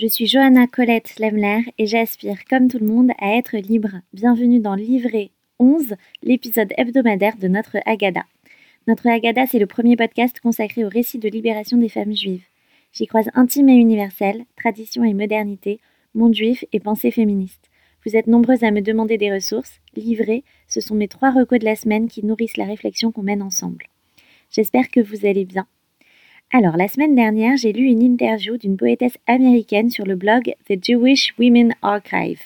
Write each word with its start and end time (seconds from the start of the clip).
Je 0.00 0.06
suis 0.06 0.28
Johanna 0.28 0.68
Colette 0.68 1.18
Lemler 1.18 1.62
et 1.76 1.86
j'aspire, 1.86 2.44
comme 2.48 2.68
tout 2.68 2.78
le 2.78 2.86
monde, 2.86 3.10
à 3.18 3.34
être 3.34 3.56
libre. 3.56 4.00
Bienvenue 4.12 4.60
dans 4.60 4.76
Livret 4.76 5.32
11, 5.58 5.96
l'épisode 6.22 6.72
hebdomadaire 6.76 7.36
de 7.36 7.48
notre 7.48 7.78
Agada. 7.84 8.22
Notre 8.86 9.08
Agada, 9.08 9.46
c'est 9.48 9.58
le 9.58 9.66
premier 9.66 9.96
podcast 9.96 10.38
consacré 10.38 10.84
au 10.84 10.88
récit 10.88 11.18
de 11.18 11.28
libération 11.28 11.78
des 11.78 11.88
femmes 11.88 12.14
juives. 12.14 12.44
J'y 12.92 13.08
croise 13.08 13.28
intime 13.34 13.70
et 13.70 13.74
universel, 13.74 14.44
tradition 14.56 15.02
et 15.02 15.14
modernité, 15.14 15.80
monde 16.14 16.32
juif 16.34 16.64
et 16.72 16.78
pensée 16.78 17.10
féministe. 17.10 17.68
Vous 18.06 18.14
êtes 18.14 18.28
nombreuses 18.28 18.62
à 18.62 18.70
me 18.70 18.82
demander 18.82 19.18
des 19.18 19.32
ressources. 19.32 19.80
Livrées, 19.96 20.44
ce 20.68 20.80
sont 20.80 20.94
mes 20.94 21.08
trois 21.08 21.32
recos 21.32 21.58
de 21.58 21.64
la 21.64 21.74
semaine 21.74 22.06
qui 22.06 22.24
nourrissent 22.24 22.56
la 22.56 22.66
réflexion 22.66 23.10
qu'on 23.10 23.24
mène 23.24 23.42
ensemble. 23.42 23.86
J'espère 24.52 24.92
que 24.92 25.00
vous 25.00 25.26
allez 25.26 25.44
bien. 25.44 25.66
Alors, 26.50 26.78
la 26.78 26.88
semaine 26.88 27.14
dernière, 27.14 27.58
j'ai 27.58 27.74
lu 27.74 27.84
une 27.84 28.02
interview 28.02 28.56
d'une 28.56 28.78
poétesse 28.78 29.18
américaine 29.26 29.90
sur 29.90 30.06
le 30.06 30.16
blog 30.16 30.54
The 30.66 30.82
Jewish 30.82 31.34
Women 31.38 31.74
Archive, 31.82 32.40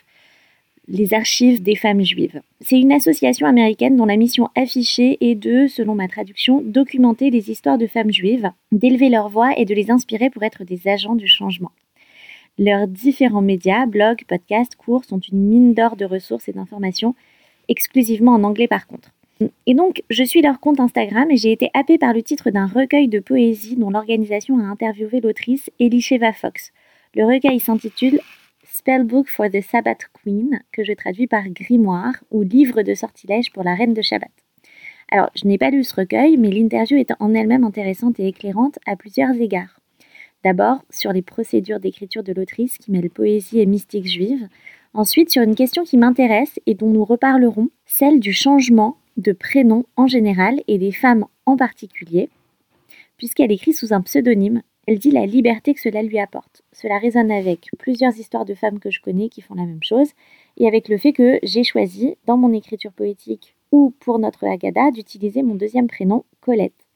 les 0.88 1.14
archives 1.14 1.62
des 1.62 1.76
femmes 1.76 2.02
juives. 2.02 2.42
C'est 2.60 2.80
une 2.80 2.90
association 2.90 3.46
américaine 3.46 3.94
dont 3.94 4.04
la 4.04 4.16
mission 4.16 4.48
affichée 4.56 5.18
est 5.20 5.36
de, 5.36 5.68
selon 5.68 5.94
ma 5.94 6.08
traduction, 6.08 6.62
documenter 6.62 7.30
les 7.30 7.52
histoires 7.52 7.78
de 7.78 7.86
femmes 7.86 8.10
juives, 8.10 8.50
d'élever 8.72 9.08
leur 9.08 9.28
voix 9.28 9.56
et 9.56 9.64
de 9.64 9.74
les 9.74 9.92
inspirer 9.92 10.30
pour 10.30 10.42
être 10.42 10.64
des 10.64 10.88
agents 10.88 11.14
du 11.14 11.28
changement. 11.28 11.70
Leurs 12.58 12.88
différents 12.88 13.40
médias, 13.40 13.86
blogs, 13.86 14.24
podcasts, 14.26 14.74
cours 14.74 15.04
sont 15.04 15.20
une 15.20 15.46
mine 15.46 15.74
d'or 15.74 15.94
de 15.94 16.06
ressources 16.06 16.48
et 16.48 16.52
d'informations, 16.52 17.14
exclusivement 17.68 18.32
en 18.32 18.42
anglais 18.42 18.66
par 18.66 18.88
contre. 18.88 19.12
Et 19.66 19.74
donc, 19.74 20.02
je 20.10 20.24
suis 20.24 20.42
leur 20.42 20.60
compte 20.60 20.80
Instagram 20.80 21.30
et 21.30 21.36
j'ai 21.36 21.52
été 21.52 21.70
happée 21.74 21.98
par 21.98 22.12
le 22.12 22.22
titre 22.22 22.50
d'un 22.50 22.66
recueil 22.66 23.08
de 23.08 23.20
poésie 23.20 23.76
dont 23.76 23.90
l'organisation 23.90 24.58
a 24.58 24.62
interviewé 24.62 25.20
l'autrice 25.20 25.70
Elisheva 25.78 26.32
Fox. 26.32 26.72
Le 27.14 27.24
recueil 27.24 27.60
s'intitule 27.60 28.20
Spellbook 28.64 29.28
for 29.28 29.50
the 29.50 29.60
Sabbath 29.60 30.08
Queen, 30.12 30.60
que 30.72 30.82
je 30.82 30.92
traduis 30.92 31.26
par 31.26 31.48
grimoire 31.48 32.14
ou 32.30 32.42
livre 32.42 32.82
de 32.82 32.94
sortilège 32.94 33.52
pour 33.52 33.64
la 33.64 33.74
reine 33.74 33.94
de 33.94 34.02
Shabbat. 34.02 34.30
Alors, 35.10 35.30
je 35.34 35.46
n'ai 35.46 35.58
pas 35.58 35.70
lu 35.70 35.84
ce 35.84 35.94
recueil, 35.94 36.38
mais 36.38 36.50
l'interview 36.50 36.96
est 36.96 37.12
en 37.20 37.34
elle-même 37.34 37.64
intéressante 37.64 38.18
et 38.18 38.28
éclairante 38.28 38.78
à 38.86 38.96
plusieurs 38.96 39.34
égards. 39.40 39.78
D'abord, 40.42 40.84
sur 40.90 41.12
les 41.12 41.22
procédures 41.22 41.80
d'écriture 41.80 42.22
de 42.22 42.32
l'autrice 42.32 42.78
qui 42.78 42.90
mêlent 42.90 43.10
poésie 43.10 43.60
et 43.60 43.66
mystique 43.66 44.08
juive. 44.08 44.48
Ensuite, 44.94 45.30
sur 45.30 45.42
une 45.42 45.54
question 45.54 45.84
qui 45.84 45.96
m'intéresse 45.96 46.58
et 46.66 46.74
dont 46.74 46.90
nous 46.90 47.04
reparlerons, 47.04 47.68
celle 47.84 48.20
du 48.20 48.32
changement 48.32 48.96
de 49.16 49.32
prénoms 49.32 49.84
en 49.96 50.06
général 50.06 50.62
et 50.68 50.78
des 50.78 50.92
femmes 50.92 51.26
en 51.46 51.56
particulier, 51.56 52.28
puisqu'elle 53.16 53.52
écrit 53.52 53.72
sous 53.72 53.92
un 53.92 54.00
pseudonyme. 54.00 54.62
Elle 54.88 54.98
dit 54.98 55.12
la 55.12 55.26
liberté 55.26 55.74
que 55.74 55.80
cela 55.80 56.02
lui 56.02 56.18
apporte. 56.18 56.62
Cela 56.72 56.98
résonne 56.98 57.30
avec 57.30 57.68
plusieurs 57.78 58.18
histoires 58.18 58.44
de 58.44 58.54
femmes 58.54 58.80
que 58.80 58.90
je 58.90 59.00
connais 59.00 59.28
qui 59.28 59.40
font 59.40 59.54
la 59.54 59.64
même 59.64 59.82
chose, 59.82 60.10
et 60.56 60.66
avec 60.66 60.88
le 60.88 60.98
fait 60.98 61.12
que 61.12 61.38
j'ai 61.44 61.62
choisi, 61.62 62.16
dans 62.26 62.36
mon 62.36 62.52
écriture 62.52 62.92
poétique 62.92 63.54
ou 63.70 63.94
pour 64.00 64.18
notre 64.18 64.44
Agada, 64.44 64.90
d'utiliser 64.90 65.42
mon 65.42 65.54
deuxième 65.54 65.86
prénom, 65.86 66.24
Colette. 66.40 66.88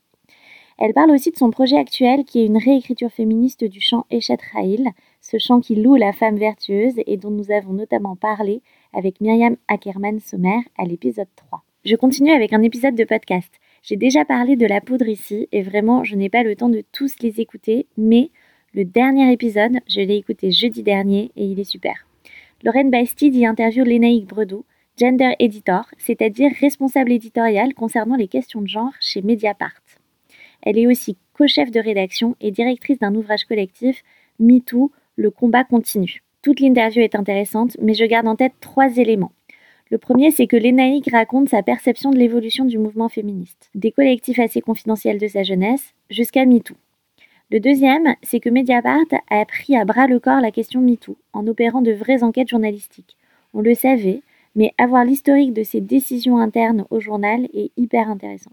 Elle 0.78 0.92
parle 0.92 1.10
aussi 1.10 1.30
de 1.30 1.36
son 1.36 1.50
projet 1.50 1.78
actuel 1.78 2.24
qui 2.24 2.40
est 2.40 2.46
une 2.46 2.58
réécriture 2.58 3.10
féministe 3.10 3.64
du 3.64 3.80
chant 3.80 4.04
Raïl, 4.52 4.90
ce 5.22 5.38
chant 5.38 5.60
qui 5.60 5.74
loue 5.74 5.94
la 5.94 6.12
femme 6.12 6.36
vertueuse 6.36 7.00
et 7.06 7.16
dont 7.16 7.30
nous 7.30 7.50
avons 7.50 7.72
notamment 7.72 8.14
parlé 8.14 8.60
avec 8.92 9.22
Myriam 9.22 9.56
Ackerman-Sommer 9.68 10.60
à 10.76 10.84
l'épisode 10.84 11.28
3. 11.36 11.65
Je 11.86 11.94
continue 11.94 12.32
avec 12.32 12.52
un 12.52 12.62
épisode 12.62 12.96
de 12.96 13.04
podcast. 13.04 13.54
J'ai 13.84 13.94
déjà 13.94 14.24
parlé 14.24 14.56
de 14.56 14.66
la 14.66 14.80
poudre 14.80 15.06
ici 15.06 15.46
et 15.52 15.62
vraiment 15.62 16.02
je 16.02 16.16
n'ai 16.16 16.28
pas 16.28 16.42
le 16.42 16.56
temps 16.56 16.68
de 16.68 16.82
tous 16.90 17.14
les 17.20 17.40
écouter, 17.40 17.86
mais 17.96 18.30
le 18.74 18.84
dernier 18.84 19.32
épisode, 19.32 19.78
je 19.88 20.00
l'ai 20.00 20.16
écouté 20.16 20.50
jeudi 20.50 20.82
dernier 20.82 21.30
et 21.36 21.44
il 21.44 21.60
est 21.60 21.70
super. 21.70 22.08
Lorraine 22.64 22.90
Bastide 22.90 23.36
y 23.36 23.46
interviewe 23.46 23.84
Lénaïque 23.84 24.26
Bredou, 24.26 24.64
gender 24.98 25.34
editor, 25.38 25.84
c'est-à-dire 25.96 26.50
responsable 26.60 27.12
éditorial 27.12 27.72
concernant 27.72 28.16
les 28.16 28.26
questions 28.26 28.62
de 28.62 28.66
genre 28.66 28.94
chez 28.98 29.22
Mediapart. 29.22 29.80
Elle 30.62 30.78
est 30.78 30.88
aussi 30.88 31.16
co-chef 31.34 31.70
de 31.70 31.78
rédaction 31.78 32.34
et 32.40 32.50
directrice 32.50 32.98
d'un 32.98 33.14
ouvrage 33.14 33.44
collectif 33.44 34.02
MeToo, 34.40 34.90
le 35.14 35.30
combat 35.30 35.62
continue. 35.62 36.24
Toute 36.42 36.58
l'interview 36.58 37.02
est 37.02 37.14
intéressante, 37.14 37.76
mais 37.80 37.94
je 37.94 38.04
garde 38.06 38.26
en 38.26 38.34
tête 38.34 38.54
trois 38.60 38.96
éléments. 38.96 39.30
Le 39.88 39.98
premier, 39.98 40.32
c'est 40.32 40.48
que 40.48 40.56
Lénaïque 40.56 41.12
raconte 41.12 41.48
sa 41.48 41.62
perception 41.62 42.10
de 42.10 42.16
l'évolution 42.16 42.64
du 42.64 42.76
mouvement 42.76 43.08
féministe, 43.08 43.70
des 43.76 43.92
collectifs 43.92 44.40
assez 44.40 44.60
confidentiels 44.60 45.18
de 45.18 45.28
sa 45.28 45.44
jeunesse 45.44 45.94
jusqu'à 46.10 46.44
MeToo. 46.44 46.74
Le 47.52 47.60
deuxième, 47.60 48.16
c'est 48.24 48.40
que 48.40 48.50
Mediapart 48.50 49.06
a 49.30 49.44
pris 49.44 49.76
à 49.76 49.84
bras 49.84 50.08
le 50.08 50.18
corps 50.18 50.40
la 50.40 50.50
question 50.50 50.80
MeToo 50.80 51.16
en 51.32 51.46
opérant 51.46 51.82
de 51.82 51.92
vraies 51.92 52.24
enquêtes 52.24 52.48
journalistiques. 52.48 53.16
On 53.54 53.60
le 53.60 53.74
savait, 53.74 54.22
mais 54.56 54.72
avoir 54.76 55.04
l'historique 55.04 55.52
de 55.52 55.62
ces 55.62 55.80
décisions 55.80 56.38
internes 56.38 56.84
au 56.90 56.98
journal 56.98 57.44
est 57.54 57.70
hyper 57.76 58.10
intéressant. 58.10 58.52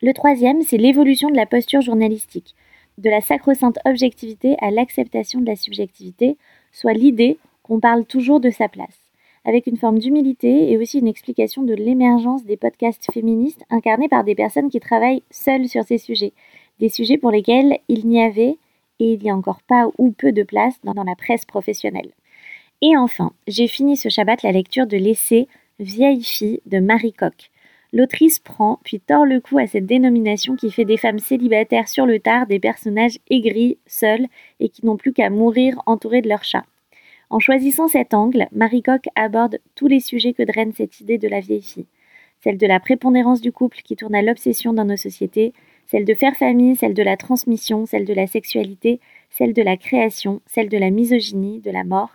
Le 0.00 0.14
troisième, 0.14 0.62
c'est 0.62 0.78
l'évolution 0.78 1.28
de 1.28 1.36
la 1.36 1.44
posture 1.44 1.82
journalistique, 1.82 2.54
de 2.96 3.10
la 3.10 3.20
sacro-sainte 3.20 3.78
objectivité 3.84 4.56
à 4.62 4.70
l'acceptation 4.70 5.42
de 5.42 5.46
la 5.46 5.56
subjectivité, 5.56 6.38
soit 6.72 6.94
l'idée 6.94 7.36
qu'on 7.62 7.78
parle 7.78 8.06
toujours 8.06 8.40
de 8.40 8.48
sa 8.48 8.68
place 8.68 9.05
avec 9.46 9.68
une 9.68 9.76
forme 9.76 10.00
d'humilité 10.00 10.70
et 10.70 10.76
aussi 10.76 10.98
une 10.98 11.06
explication 11.06 11.62
de 11.62 11.72
l'émergence 11.72 12.44
des 12.44 12.56
podcasts 12.56 13.10
féministes 13.12 13.62
incarnés 13.70 14.08
par 14.08 14.24
des 14.24 14.34
personnes 14.34 14.68
qui 14.68 14.80
travaillent 14.80 15.22
seules 15.30 15.68
sur 15.68 15.84
ces 15.84 15.98
sujets, 15.98 16.32
des 16.80 16.88
sujets 16.88 17.16
pour 17.16 17.30
lesquels 17.30 17.78
il 17.88 18.06
n'y 18.06 18.20
avait 18.20 18.58
et 18.98 19.12
il 19.12 19.20
n'y 19.20 19.30
a 19.30 19.36
encore 19.36 19.62
pas 19.62 19.88
ou 19.98 20.10
peu 20.10 20.32
de 20.32 20.42
place 20.42 20.74
dans 20.82 21.04
la 21.04 21.14
presse 21.14 21.44
professionnelle. 21.44 22.10
Et 22.82 22.96
enfin, 22.96 23.32
j'ai 23.46 23.68
fini 23.68 23.96
ce 23.96 24.08
Shabbat 24.08 24.42
la 24.42 24.52
lecture 24.52 24.86
de 24.86 24.96
l'essai 24.96 25.48
Vieille 25.78 26.24
fille 26.24 26.60
de 26.66 26.80
Marie 26.80 27.12
Coq. 27.12 27.50
L'autrice 27.92 28.40
prend 28.40 28.80
puis 28.82 28.98
tord 28.98 29.24
le 29.24 29.40
cou 29.40 29.58
à 29.58 29.66
cette 29.66 29.86
dénomination 29.86 30.56
qui 30.56 30.72
fait 30.72 30.84
des 30.84 30.96
femmes 30.96 31.20
célibataires 31.20 31.88
sur 31.88 32.04
le 32.04 32.18
tard 32.18 32.46
des 32.46 32.58
personnages 32.58 33.18
aigris, 33.30 33.78
seuls 33.86 34.26
et 34.58 34.70
qui 34.70 34.84
n'ont 34.84 34.96
plus 34.96 35.12
qu'à 35.12 35.30
mourir 35.30 35.80
entourés 35.86 36.20
de 36.20 36.28
leurs 36.28 36.44
chats. 36.44 36.66
En 37.28 37.40
choisissant 37.40 37.88
cet 37.88 38.14
angle, 38.14 38.46
Marie 38.52 38.82
Coq 38.82 39.08
aborde 39.16 39.58
tous 39.74 39.88
les 39.88 39.98
sujets 39.98 40.32
que 40.32 40.44
draine 40.44 40.72
cette 40.72 41.00
idée 41.00 41.18
de 41.18 41.26
la 41.26 41.40
vieille 41.40 41.62
fille. 41.62 41.86
Celle 42.40 42.56
de 42.56 42.66
la 42.66 42.78
prépondérance 42.78 43.40
du 43.40 43.50
couple 43.50 43.78
qui 43.82 43.96
tourne 43.96 44.14
à 44.14 44.22
l'obsession 44.22 44.72
dans 44.72 44.84
nos 44.84 44.96
sociétés, 44.96 45.52
celle 45.86 46.04
de 46.04 46.14
faire 46.14 46.36
famille, 46.36 46.76
celle 46.76 46.94
de 46.94 47.02
la 47.02 47.16
transmission, 47.16 47.84
celle 47.84 48.04
de 48.04 48.14
la 48.14 48.28
sexualité, 48.28 49.00
celle 49.30 49.54
de 49.54 49.62
la 49.62 49.76
création, 49.76 50.40
celle 50.46 50.68
de 50.68 50.78
la 50.78 50.90
misogynie, 50.90 51.60
de 51.60 51.70
la 51.72 51.82
mort. 51.82 52.12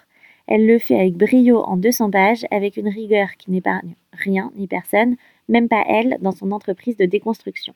Elle 0.48 0.66
le 0.66 0.80
fait 0.80 1.00
avec 1.00 1.16
brio 1.16 1.60
en 1.60 1.76
200 1.76 2.12
pages, 2.12 2.46
avec 2.50 2.78
une 2.78 2.88
rigueur 2.88 3.36
qui 3.38 3.52
n'épargne 3.52 3.96
rien 4.14 4.52
ni 4.56 4.68
personne, 4.68 5.18
même 5.50 5.68
pas 5.68 5.84
elle, 5.90 6.20
dans 6.22 6.32
son 6.32 6.52
entreprise 6.52 6.96
de 6.96 7.06
déconstruction. 7.06 7.74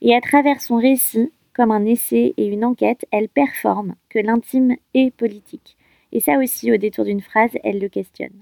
Et 0.00 0.14
à 0.14 0.22
travers 0.22 0.62
son 0.62 0.76
récit, 0.76 1.30
comme 1.54 1.70
un 1.70 1.84
essai 1.84 2.32
et 2.38 2.46
une 2.46 2.64
enquête, 2.64 3.06
elle 3.10 3.28
performe 3.28 3.94
que 4.08 4.18
l'intime 4.18 4.76
est 4.94 5.14
politique. 5.14 5.76
Et 6.16 6.20
ça 6.20 6.38
aussi, 6.38 6.72
au 6.72 6.78
détour 6.78 7.04
d'une 7.04 7.20
phrase, 7.20 7.50
elle 7.62 7.78
le 7.78 7.90
questionne. 7.90 8.32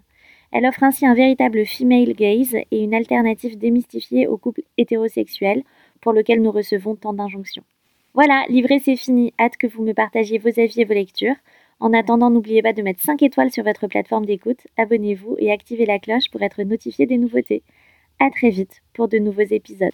Elle 0.53 0.65
offre 0.65 0.85
ainsi 0.85 1.07
un 1.07 1.15
véritable 1.15 1.67
female 1.67 2.13
gaze 2.13 2.55
et 2.71 2.85
une 2.85 2.95
alternative 2.95 3.59
démystifiée 3.59 4.29
au 4.29 4.37
couple 4.37 4.63
hétérosexuel 4.79 5.65
pour 6.01 6.13
lequel 6.13 6.41
nous 6.41 6.53
recevons 6.53 6.95
tant 6.95 7.13
d'injonctions. 7.15 7.65
Voilà, 8.15 8.45
livré 8.49 8.79
c'est 8.79 8.95
fini. 8.95 9.35
Hâte 9.41 9.57
que 9.57 9.67
vous 9.67 9.83
me 9.83 9.93
partagiez 9.93 10.39
vos 10.39 10.61
avis 10.61 10.83
et 10.83 10.85
vos 10.85 10.95
lectures. 10.95 11.35
En 11.81 11.93
attendant, 11.93 12.31
n'oubliez 12.31 12.63
pas 12.63 12.73
de 12.73 12.83
mettre 12.83 13.03
5 13.03 13.21
étoiles 13.25 13.51
sur 13.51 13.65
votre 13.65 13.89
plateforme 13.89 14.25
d'écoute, 14.25 14.69
abonnez-vous 14.77 15.35
et 15.41 15.51
activez 15.51 15.85
la 15.85 15.99
cloche 15.99 16.31
pour 16.31 16.43
être 16.43 16.63
notifié 16.63 17.07
des 17.07 17.19
nouveautés. 17.19 17.65
À 18.21 18.31
très 18.31 18.51
vite 18.51 18.83
pour 18.93 19.09
de 19.09 19.19
nouveaux 19.19 19.41
épisodes. 19.41 19.91